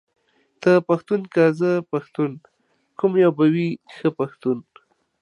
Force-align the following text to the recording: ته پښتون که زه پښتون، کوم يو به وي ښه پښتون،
ته 0.61 0.71
پښتون 0.89 1.21
که 1.33 1.43
زه 1.59 1.69
پښتون، 1.91 2.31
کوم 2.99 3.11
يو 3.23 3.31
به 3.37 3.45
وي 3.53 3.69
ښه 3.95 4.09
پښتون، 4.19 4.57